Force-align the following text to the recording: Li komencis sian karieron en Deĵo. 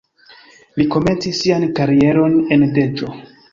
Li 0.79 0.85
komencis 0.95 1.43
sian 1.45 1.67
karieron 1.81 2.37
en 2.57 2.67
Deĵo. 2.81 3.15